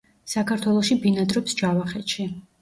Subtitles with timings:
[0.31, 2.27] საქართველოში ბინადრობს ჯავახეთში.